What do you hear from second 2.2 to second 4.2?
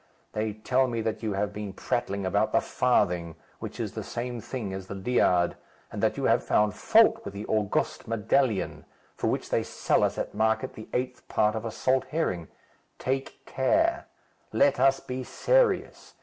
about the farthing, which is the